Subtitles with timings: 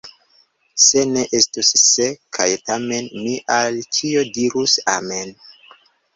[0.85, 2.07] Se ne estus "se"
[2.39, 5.33] kaj "tamen", mi al ĉio dirus amen.